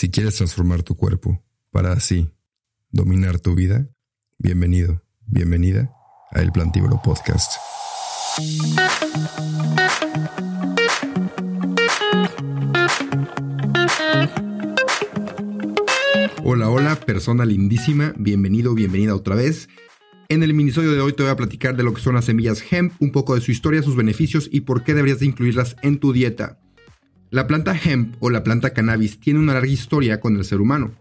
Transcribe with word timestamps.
Si 0.00 0.10
quieres 0.10 0.36
transformar 0.36 0.84
tu 0.84 0.96
cuerpo 0.96 1.42
para 1.72 1.90
así 1.90 2.30
dominar 2.92 3.40
tu 3.40 3.56
vida, 3.56 3.90
bienvenido, 4.38 5.02
bienvenida 5.26 5.92
a 6.30 6.40
El 6.40 6.52
Plantíbulo 6.52 7.02
Podcast. 7.02 7.54
Hola, 16.44 16.70
hola, 16.70 16.94
persona 17.04 17.44
lindísima, 17.44 18.14
bienvenido, 18.16 18.74
bienvenida 18.74 19.16
otra 19.16 19.34
vez. 19.34 19.68
En 20.28 20.44
el 20.44 20.54
minisodio 20.54 20.92
de 20.92 21.00
hoy 21.00 21.12
te 21.12 21.24
voy 21.24 21.32
a 21.32 21.36
platicar 21.36 21.76
de 21.76 21.82
lo 21.82 21.92
que 21.92 22.00
son 22.00 22.14
las 22.14 22.26
semillas 22.26 22.62
hemp, 22.70 22.92
un 23.00 23.10
poco 23.10 23.34
de 23.34 23.40
su 23.40 23.50
historia, 23.50 23.82
sus 23.82 23.96
beneficios 23.96 24.48
y 24.52 24.60
por 24.60 24.84
qué 24.84 24.94
deberías 24.94 25.18
de 25.18 25.26
incluirlas 25.26 25.74
en 25.82 25.98
tu 25.98 26.12
dieta. 26.12 26.60
La 27.30 27.46
planta 27.46 27.78
hemp 27.78 28.16
o 28.20 28.30
la 28.30 28.42
planta 28.42 28.72
cannabis 28.72 29.20
tiene 29.20 29.38
una 29.38 29.52
larga 29.52 29.68
historia 29.68 30.18
con 30.18 30.36
el 30.36 30.44
ser 30.44 30.62
humano. 30.62 30.92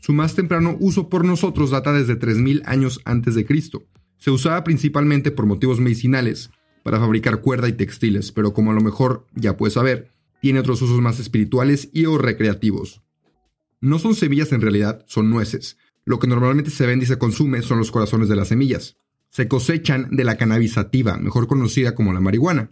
Su 0.00 0.12
más 0.12 0.34
temprano 0.34 0.76
uso 0.80 1.08
por 1.08 1.24
nosotros 1.24 1.70
data 1.70 1.92
desde 1.92 2.16
3000 2.16 2.62
años 2.66 3.00
antes 3.04 3.36
de 3.36 3.46
Cristo. 3.46 3.84
Se 4.18 4.30
usaba 4.30 4.64
principalmente 4.64 5.30
por 5.30 5.46
motivos 5.46 5.78
medicinales, 5.78 6.50
para 6.82 6.98
fabricar 7.00 7.40
cuerda 7.40 7.68
y 7.68 7.72
textiles, 7.72 8.32
pero 8.32 8.52
como 8.52 8.70
a 8.70 8.74
lo 8.74 8.80
mejor 8.80 9.26
ya 9.34 9.56
puedes 9.56 9.74
saber, 9.74 10.10
tiene 10.40 10.60
otros 10.60 10.82
usos 10.82 11.00
más 11.00 11.18
espirituales 11.18 11.88
y 11.92 12.06
o 12.06 12.18
recreativos. 12.18 13.02
No 13.80 13.98
son 13.98 14.14
semillas 14.14 14.52
en 14.52 14.60
realidad, 14.60 15.04
son 15.08 15.30
nueces. 15.30 15.78
Lo 16.04 16.18
que 16.18 16.28
normalmente 16.28 16.70
se 16.70 16.86
vende 16.86 17.04
y 17.04 17.08
se 17.08 17.18
consume 17.18 17.62
son 17.62 17.78
los 17.78 17.90
corazones 17.90 18.28
de 18.28 18.36
las 18.36 18.48
semillas. 18.48 18.96
Se 19.30 19.48
cosechan 19.48 20.08
de 20.12 20.24
la 20.24 20.36
cannabisativa, 20.36 21.16
mejor 21.16 21.46
conocida 21.46 21.94
como 21.94 22.12
la 22.12 22.20
marihuana. 22.20 22.70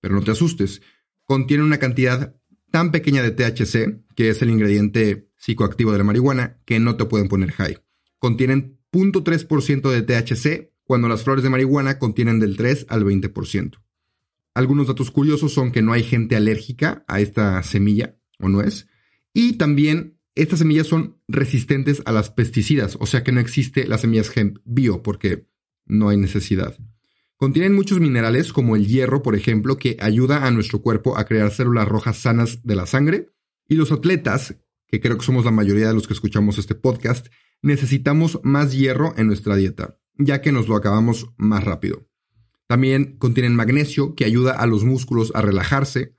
Pero 0.00 0.14
no 0.14 0.22
te 0.22 0.30
asustes, 0.30 0.80
contiene 1.24 1.62
una 1.62 1.78
cantidad 1.78 2.39
tan 2.70 2.90
pequeña 2.90 3.22
de 3.22 3.30
THC, 3.30 4.02
que 4.14 4.30
es 4.30 4.42
el 4.42 4.50
ingrediente 4.50 5.28
psicoactivo 5.36 5.92
de 5.92 5.98
la 5.98 6.04
marihuana, 6.04 6.60
que 6.64 6.80
no 6.80 6.96
te 6.96 7.04
pueden 7.04 7.28
poner 7.28 7.52
high. 7.52 7.78
Contienen 8.18 8.78
0.3% 8.92 9.90
de 9.90 10.02
THC, 10.02 10.70
cuando 10.84 11.08
las 11.08 11.22
flores 11.22 11.44
de 11.44 11.50
marihuana 11.50 11.98
contienen 11.98 12.40
del 12.40 12.56
3 12.56 12.86
al 12.88 13.04
20%. 13.04 13.78
Algunos 14.54 14.88
datos 14.88 15.10
curiosos 15.10 15.52
son 15.52 15.70
que 15.70 15.82
no 15.82 15.92
hay 15.92 16.02
gente 16.02 16.36
alérgica 16.36 17.04
a 17.06 17.20
esta 17.20 17.62
semilla 17.62 18.16
o 18.38 18.48
nuez, 18.48 18.88
y 19.32 19.54
también 19.54 20.18
estas 20.34 20.60
semillas 20.60 20.86
son 20.86 21.18
resistentes 21.28 22.02
a 22.04 22.12
las 22.12 22.30
pesticidas, 22.30 22.96
o 23.00 23.06
sea 23.06 23.22
que 23.22 23.32
no 23.32 23.40
existe 23.40 23.86
las 23.86 24.00
semillas 24.00 24.36
hemp 24.36 24.58
bio 24.64 25.02
porque 25.02 25.46
no 25.86 26.08
hay 26.08 26.16
necesidad. 26.16 26.76
Contienen 27.40 27.74
muchos 27.74 28.00
minerales 28.00 28.52
como 28.52 28.76
el 28.76 28.86
hierro, 28.86 29.22
por 29.22 29.34
ejemplo, 29.34 29.78
que 29.78 29.96
ayuda 29.98 30.46
a 30.46 30.50
nuestro 30.50 30.82
cuerpo 30.82 31.16
a 31.16 31.24
crear 31.24 31.50
células 31.50 31.88
rojas 31.88 32.18
sanas 32.18 32.62
de 32.64 32.76
la 32.76 32.84
sangre. 32.84 33.30
Y 33.66 33.76
los 33.76 33.90
atletas, 33.92 34.56
que 34.86 35.00
creo 35.00 35.16
que 35.16 35.24
somos 35.24 35.46
la 35.46 35.50
mayoría 35.50 35.88
de 35.88 35.94
los 35.94 36.06
que 36.06 36.12
escuchamos 36.12 36.58
este 36.58 36.74
podcast, 36.74 37.28
necesitamos 37.62 38.40
más 38.42 38.76
hierro 38.76 39.14
en 39.16 39.28
nuestra 39.28 39.56
dieta, 39.56 39.98
ya 40.18 40.42
que 40.42 40.52
nos 40.52 40.68
lo 40.68 40.76
acabamos 40.76 41.30
más 41.38 41.64
rápido. 41.64 42.06
También 42.66 43.16
contienen 43.16 43.56
magnesio, 43.56 44.14
que 44.14 44.26
ayuda 44.26 44.52
a 44.52 44.66
los 44.66 44.84
músculos 44.84 45.32
a 45.34 45.40
relajarse, 45.40 46.12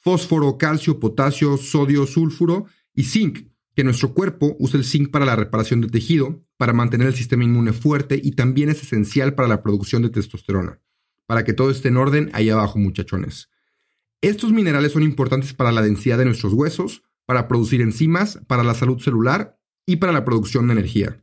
fósforo, 0.00 0.58
calcio, 0.58 0.98
potasio, 0.98 1.56
sodio, 1.56 2.04
sulfuro 2.04 2.66
y 2.92 3.04
zinc, 3.04 3.46
que 3.74 3.84
nuestro 3.84 4.14
cuerpo 4.14 4.56
usa 4.58 4.78
el 4.78 4.84
zinc 4.84 5.10
para 5.10 5.24
la 5.24 5.36
reparación 5.36 5.80
de 5.80 5.88
tejido, 5.88 6.44
para 6.56 6.72
mantener 6.72 7.08
el 7.08 7.14
sistema 7.14 7.44
inmune 7.44 7.72
fuerte 7.72 8.20
y 8.22 8.32
también 8.32 8.68
es 8.68 8.82
esencial 8.82 9.34
para 9.34 9.48
la 9.48 9.62
producción 9.62 10.02
de 10.02 10.10
testosterona. 10.10 10.80
Para 11.26 11.44
que 11.44 11.52
todo 11.52 11.70
esté 11.70 11.88
en 11.88 11.96
orden 11.96 12.30
ahí 12.34 12.50
abajo, 12.50 12.78
muchachones. 12.78 13.50
Estos 14.20 14.52
minerales 14.52 14.92
son 14.92 15.02
importantes 15.02 15.52
para 15.54 15.72
la 15.72 15.82
densidad 15.82 16.18
de 16.18 16.24
nuestros 16.24 16.52
huesos, 16.52 17.02
para 17.26 17.48
producir 17.48 17.80
enzimas, 17.80 18.40
para 18.46 18.62
la 18.62 18.74
salud 18.74 19.00
celular 19.00 19.58
y 19.86 19.96
para 19.96 20.12
la 20.12 20.24
producción 20.24 20.66
de 20.66 20.74
energía. 20.74 21.22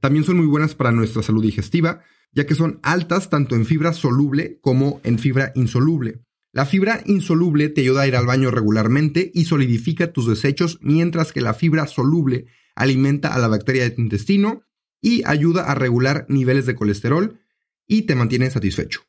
También 0.00 0.24
son 0.24 0.36
muy 0.36 0.46
buenas 0.46 0.74
para 0.74 0.92
nuestra 0.92 1.22
salud 1.22 1.42
digestiva, 1.42 2.02
ya 2.32 2.46
que 2.46 2.54
son 2.54 2.80
altas 2.82 3.28
tanto 3.30 3.54
en 3.54 3.66
fibra 3.66 3.92
soluble 3.92 4.58
como 4.60 5.00
en 5.04 5.18
fibra 5.18 5.52
insoluble. 5.54 6.22
La 6.52 6.66
fibra 6.66 7.02
insoluble 7.06 7.70
te 7.70 7.80
ayuda 7.80 8.02
a 8.02 8.06
ir 8.06 8.14
al 8.14 8.26
baño 8.26 8.50
regularmente 8.50 9.30
y 9.32 9.46
solidifica 9.46 10.12
tus 10.12 10.26
desechos, 10.26 10.78
mientras 10.82 11.32
que 11.32 11.40
la 11.40 11.54
fibra 11.54 11.86
soluble 11.86 12.46
alimenta 12.74 13.34
a 13.34 13.38
la 13.38 13.48
bacteria 13.48 13.84
de 13.84 13.90
tu 13.90 14.02
intestino 14.02 14.62
y 15.00 15.22
ayuda 15.24 15.64
a 15.64 15.74
regular 15.74 16.26
niveles 16.28 16.66
de 16.66 16.74
colesterol 16.74 17.40
y 17.86 18.02
te 18.02 18.14
mantiene 18.14 18.50
satisfecho. 18.50 19.00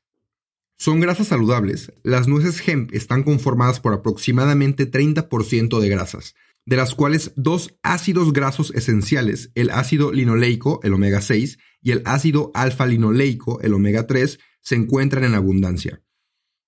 Son 0.77 0.99
grasas 1.01 1.27
saludables. 1.27 1.93
Las 2.03 2.27
nueces 2.27 2.65
hemp 2.67 2.93
están 2.93 3.23
conformadas 3.23 3.79
por 3.79 3.93
aproximadamente 3.93 4.89
30% 4.89 5.79
de 5.79 5.89
grasas, 5.89 6.35
de 6.65 6.77
las 6.77 6.95
cuales 6.95 7.33
dos 7.35 7.75
ácidos 7.83 8.33
grasos 8.33 8.71
esenciales, 8.73 9.51
el 9.55 9.69
ácido 9.69 10.11
linoleico, 10.11 10.79
el 10.83 10.93
omega 10.93 11.21
6, 11.21 11.59
y 11.81 11.91
el 11.91 12.01
ácido 12.05 12.51
alfa-linoleico, 12.53 13.61
el 13.61 13.73
omega 13.73 14.07
3, 14.07 14.39
se 14.61 14.75
encuentran 14.75 15.25
en 15.25 15.35
abundancia. 15.35 16.02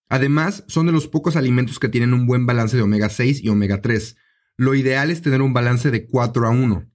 Además, 0.09 0.63
son 0.67 0.85
de 0.85 0.91
los 0.91 1.07
pocos 1.07 1.35
alimentos 1.35 1.79
que 1.79 1.89
tienen 1.89 2.13
un 2.13 2.27
buen 2.27 2.45
balance 2.45 2.77
de 2.77 2.83
omega 2.83 3.09
6 3.09 3.43
y 3.43 3.49
omega 3.49 3.81
3. 3.81 4.17
Lo 4.57 4.75
ideal 4.75 5.11
es 5.11 5.21
tener 5.21 5.41
un 5.41 5.53
balance 5.53 5.91
de 5.91 6.07
4 6.07 6.47
a 6.47 6.49
1, 6.49 6.89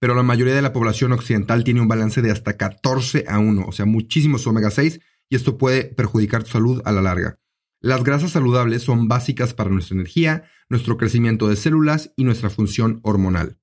pero 0.00 0.14
la 0.14 0.22
mayoría 0.22 0.54
de 0.54 0.62
la 0.62 0.72
población 0.72 1.12
occidental 1.12 1.64
tiene 1.64 1.80
un 1.80 1.88
balance 1.88 2.22
de 2.22 2.30
hasta 2.30 2.56
14 2.56 3.24
a 3.28 3.38
1, 3.38 3.66
o 3.66 3.72
sea, 3.72 3.86
muchísimos 3.86 4.46
omega 4.46 4.70
6, 4.70 5.00
y 5.30 5.36
esto 5.36 5.58
puede 5.58 5.84
perjudicar 5.84 6.44
tu 6.44 6.50
salud 6.50 6.82
a 6.84 6.92
la 6.92 7.02
larga. 7.02 7.38
Las 7.80 8.02
grasas 8.02 8.32
saludables 8.32 8.82
son 8.82 9.08
básicas 9.08 9.54
para 9.54 9.70
nuestra 9.70 9.94
energía, 9.94 10.44
nuestro 10.68 10.96
crecimiento 10.96 11.48
de 11.48 11.56
células 11.56 12.12
y 12.16 12.24
nuestra 12.24 12.50
función 12.50 13.00
hormonal. 13.02 13.58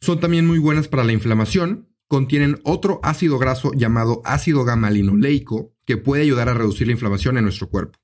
Son 0.00 0.20
también 0.20 0.46
muy 0.46 0.58
buenas 0.58 0.88
para 0.88 1.04
la 1.04 1.12
inflamación, 1.12 1.88
contienen 2.08 2.60
otro 2.64 3.00
ácido 3.02 3.38
graso 3.38 3.72
llamado 3.74 4.22
ácido 4.24 4.64
gamma-linoleico 4.64 5.74
que 5.84 5.96
puede 5.96 6.22
ayudar 6.22 6.48
a 6.48 6.54
reducir 6.54 6.86
la 6.86 6.94
inflamación 6.94 7.38
en 7.38 7.44
nuestro 7.44 7.68
cuerpo. 7.68 8.01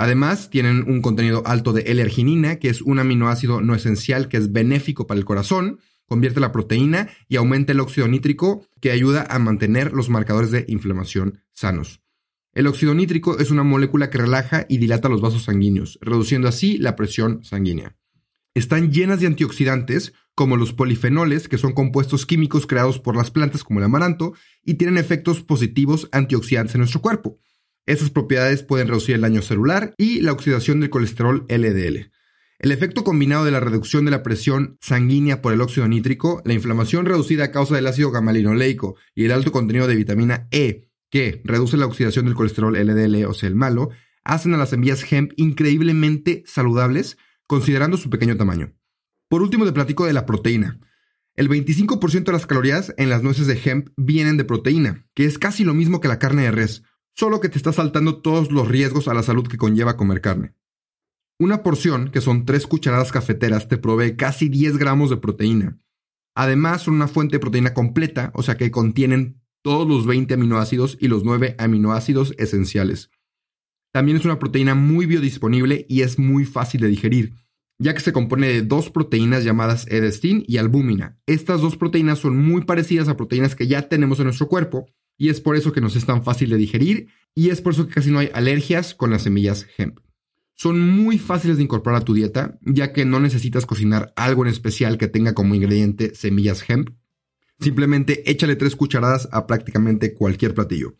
Además, 0.00 0.48
tienen 0.48 0.88
un 0.88 1.02
contenido 1.02 1.42
alto 1.44 1.72
de 1.72 1.82
L-arginina, 1.82 2.60
que 2.60 2.68
es 2.68 2.82
un 2.82 3.00
aminoácido 3.00 3.60
no 3.60 3.74
esencial 3.74 4.28
que 4.28 4.36
es 4.36 4.52
benéfico 4.52 5.08
para 5.08 5.18
el 5.18 5.24
corazón, 5.24 5.80
convierte 6.06 6.38
la 6.38 6.52
proteína 6.52 7.08
y 7.28 7.34
aumenta 7.34 7.72
el 7.72 7.80
óxido 7.80 8.06
nítrico, 8.06 8.64
que 8.80 8.92
ayuda 8.92 9.26
a 9.28 9.40
mantener 9.40 9.92
los 9.92 10.08
marcadores 10.08 10.52
de 10.52 10.64
inflamación 10.68 11.40
sanos. 11.50 12.00
El 12.54 12.68
óxido 12.68 12.94
nítrico 12.94 13.40
es 13.40 13.50
una 13.50 13.64
molécula 13.64 14.08
que 14.08 14.18
relaja 14.18 14.66
y 14.68 14.78
dilata 14.78 15.08
los 15.08 15.20
vasos 15.20 15.42
sanguíneos, 15.42 15.98
reduciendo 16.00 16.46
así 16.46 16.78
la 16.78 16.94
presión 16.94 17.42
sanguínea. 17.42 17.96
Están 18.54 18.92
llenas 18.92 19.18
de 19.18 19.26
antioxidantes, 19.26 20.12
como 20.36 20.56
los 20.56 20.72
polifenoles, 20.72 21.48
que 21.48 21.58
son 21.58 21.72
compuestos 21.72 22.24
químicos 22.24 22.68
creados 22.68 23.00
por 23.00 23.16
las 23.16 23.32
plantas 23.32 23.64
como 23.64 23.80
el 23.80 23.86
amaranto, 23.86 24.34
y 24.62 24.74
tienen 24.74 24.96
efectos 24.96 25.42
positivos 25.42 26.08
antioxidantes 26.12 26.76
en 26.76 26.82
nuestro 26.82 27.02
cuerpo. 27.02 27.40
Estas 27.88 28.10
propiedades 28.10 28.62
pueden 28.62 28.86
reducir 28.86 29.14
el 29.14 29.22
daño 29.22 29.40
celular 29.40 29.94
y 29.96 30.20
la 30.20 30.32
oxidación 30.32 30.78
del 30.78 30.90
colesterol 30.90 31.46
LDL. 31.48 32.10
El 32.58 32.70
efecto 32.70 33.02
combinado 33.02 33.46
de 33.46 33.50
la 33.50 33.60
reducción 33.60 34.04
de 34.04 34.10
la 34.10 34.22
presión 34.22 34.76
sanguínea 34.82 35.40
por 35.40 35.54
el 35.54 35.62
óxido 35.62 35.88
nítrico, 35.88 36.42
la 36.44 36.52
inflamación 36.52 37.06
reducida 37.06 37.44
a 37.44 37.50
causa 37.50 37.76
del 37.76 37.86
ácido 37.86 38.10
gamalinoleico 38.10 38.96
y 39.14 39.24
el 39.24 39.32
alto 39.32 39.52
contenido 39.52 39.86
de 39.86 39.96
vitamina 39.96 40.48
E, 40.50 40.90
que 41.10 41.40
reduce 41.44 41.78
la 41.78 41.86
oxidación 41.86 42.26
del 42.26 42.34
colesterol 42.34 42.76
LDL, 42.76 43.24
o 43.24 43.32
sea, 43.32 43.48
el 43.48 43.54
malo, 43.54 43.88
hacen 44.22 44.52
a 44.52 44.58
las 44.58 44.68
semillas 44.68 45.10
hemp 45.10 45.32
increíblemente 45.36 46.42
saludables, 46.44 47.16
considerando 47.46 47.96
su 47.96 48.10
pequeño 48.10 48.36
tamaño. 48.36 48.74
Por 49.30 49.40
último, 49.40 49.64
te 49.64 49.72
platico 49.72 50.04
de 50.04 50.12
la 50.12 50.26
proteína. 50.26 50.78
El 51.36 51.48
25% 51.48 52.24
de 52.24 52.32
las 52.32 52.46
calorías 52.46 52.92
en 52.98 53.08
las 53.08 53.22
nueces 53.22 53.46
de 53.46 53.58
hemp 53.64 53.88
vienen 53.96 54.36
de 54.36 54.44
proteína, 54.44 55.06
que 55.14 55.24
es 55.24 55.38
casi 55.38 55.64
lo 55.64 55.72
mismo 55.72 56.02
que 56.02 56.08
la 56.08 56.18
carne 56.18 56.42
de 56.42 56.50
res, 56.50 56.82
solo 57.18 57.40
que 57.40 57.48
te 57.48 57.58
está 57.58 57.72
saltando 57.72 58.18
todos 58.18 58.52
los 58.52 58.68
riesgos 58.68 59.08
a 59.08 59.14
la 59.14 59.24
salud 59.24 59.48
que 59.48 59.56
conlleva 59.56 59.96
comer 59.96 60.20
carne. 60.20 60.54
Una 61.40 61.64
porción, 61.64 62.12
que 62.12 62.20
son 62.20 62.44
3 62.44 62.64
cucharadas 62.68 63.10
cafeteras, 63.10 63.66
te 63.66 63.76
provee 63.76 64.14
casi 64.14 64.48
10 64.48 64.76
gramos 64.76 65.10
de 65.10 65.16
proteína. 65.16 65.80
Además, 66.36 66.82
son 66.82 66.94
una 66.94 67.08
fuente 67.08 67.36
de 67.36 67.40
proteína 67.40 67.74
completa, 67.74 68.30
o 68.34 68.44
sea 68.44 68.56
que 68.56 68.70
contienen 68.70 69.40
todos 69.64 69.88
los 69.88 70.06
20 70.06 70.34
aminoácidos 70.34 70.96
y 71.00 71.08
los 71.08 71.24
9 71.24 71.56
aminoácidos 71.58 72.34
esenciales. 72.38 73.10
También 73.92 74.18
es 74.18 74.24
una 74.24 74.38
proteína 74.38 74.76
muy 74.76 75.06
biodisponible 75.06 75.86
y 75.88 76.02
es 76.02 76.20
muy 76.20 76.44
fácil 76.44 76.82
de 76.82 76.88
digerir, 76.88 77.34
ya 77.80 77.94
que 77.94 78.00
se 78.00 78.12
compone 78.12 78.46
de 78.46 78.62
dos 78.62 78.90
proteínas 78.90 79.42
llamadas 79.42 79.88
edestin 79.88 80.44
y 80.46 80.58
albúmina. 80.58 81.18
Estas 81.26 81.62
dos 81.62 81.76
proteínas 81.76 82.20
son 82.20 82.38
muy 82.38 82.62
parecidas 82.64 83.08
a 83.08 83.16
proteínas 83.16 83.56
que 83.56 83.66
ya 83.66 83.88
tenemos 83.88 84.20
en 84.20 84.26
nuestro 84.26 84.46
cuerpo, 84.46 84.86
y 85.18 85.28
es 85.28 85.40
por 85.40 85.56
eso 85.56 85.72
que 85.72 85.80
nos 85.80 85.96
es 85.96 86.06
tan 86.06 86.22
fácil 86.22 86.48
de 86.48 86.56
digerir 86.56 87.08
y 87.34 87.50
es 87.50 87.60
por 87.60 87.74
eso 87.74 87.86
que 87.86 87.94
casi 87.94 88.10
no 88.10 88.20
hay 88.20 88.30
alergias 88.32 88.94
con 88.94 89.10
las 89.10 89.22
semillas 89.22 89.66
hemp. 89.76 89.98
Son 90.54 90.80
muy 90.80 91.18
fáciles 91.18 91.56
de 91.56 91.62
incorporar 91.64 92.02
a 92.02 92.04
tu 92.04 92.14
dieta, 92.14 92.58
ya 92.62 92.92
que 92.92 93.04
no 93.04 93.20
necesitas 93.20 93.66
cocinar 93.66 94.12
algo 94.16 94.44
en 94.44 94.50
especial 94.50 94.96
que 94.98 95.06
tenga 95.06 95.34
como 95.34 95.54
ingrediente 95.54 96.14
semillas 96.14 96.68
hemp. 96.68 96.90
Simplemente 97.60 98.28
échale 98.30 98.56
tres 98.56 98.76
cucharadas 98.76 99.28
a 99.32 99.46
prácticamente 99.46 100.14
cualquier 100.14 100.54
platillo, 100.54 100.96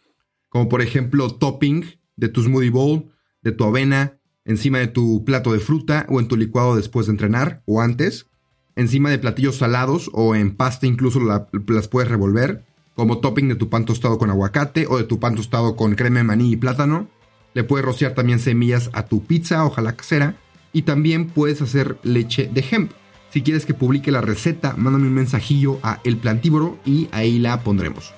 como 0.48 0.68
por 0.68 0.82
ejemplo 0.82 1.30
topping 1.30 1.84
de 2.16 2.28
tu 2.28 2.42
smoothie 2.42 2.70
bowl, 2.70 3.12
de 3.42 3.52
tu 3.52 3.64
avena, 3.64 4.18
encima 4.44 4.78
de 4.78 4.88
tu 4.88 5.24
plato 5.24 5.52
de 5.52 5.60
fruta 5.60 6.06
o 6.08 6.18
en 6.18 6.26
tu 6.26 6.36
licuado 6.36 6.74
después 6.74 7.06
de 7.06 7.12
entrenar 7.12 7.62
o 7.66 7.80
antes. 7.80 8.26
encima 8.74 9.10
de 9.10 9.18
platillos 9.18 9.56
salados 9.56 10.08
o 10.12 10.36
en 10.36 10.54
pasta 10.54 10.86
incluso 10.86 11.20
las 11.20 11.88
puedes 11.88 12.08
revolver, 12.08 12.64
como 12.98 13.18
topping 13.18 13.46
de 13.46 13.54
tu 13.54 13.68
pan 13.68 13.84
tostado 13.84 14.18
con 14.18 14.28
aguacate 14.28 14.88
o 14.88 14.98
de 14.98 15.04
tu 15.04 15.20
pan 15.20 15.36
tostado 15.36 15.76
con 15.76 15.94
crema 15.94 16.18
de 16.18 16.24
maní 16.24 16.50
y 16.50 16.56
plátano. 16.56 17.06
Le 17.54 17.62
puedes 17.62 17.86
rociar 17.86 18.14
también 18.14 18.40
semillas 18.40 18.90
a 18.92 19.04
tu 19.04 19.22
pizza, 19.22 19.64
ojalá 19.64 19.94
casera, 19.94 20.34
y 20.72 20.82
también 20.82 21.28
puedes 21.28 21.62
hacer 21.62 21.96
leche 22.02 22.50
de 22.52 22.64
hemp. 22.68 22.90
Si 23.30 23.42
quieres 23.42 23.66
que 23.66 23.72
publique 23.72 24.10
la 24.10 24.20
receta, 24.20 24.74
mándame 24.76 25.06
un 25.06 25.14
mensajillo 25.14 25.78
a 25.84 26.00
El 26.02 26.16
Plantívoro 26.16 26.76
y 26.84 27.08
ahí 27.12 27.38
la 27.38 27.62
pondremos. 27.62 28.12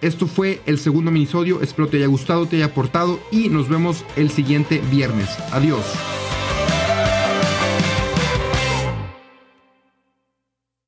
Esto 0.00 0.28
fue 0.28 0.60
el 0.64 0.78
segundo 0.78 1.10
minisodio, 1.10 1.60
espero 1.60 1.88
te 1.88 1.96
haya 1.96 2.06
gustado, 2.06 2.46
te 2.46 2.54
haya 2.54 2.66
aportado 2.66 3.18
y 3.32 3.48
nos 3.48 3.68
vemos 3.68 4.04
el 4.14 4.30
siguiente 4.30 4.80
viernes. 4.92 5.28
Adiós. 5.50 5.84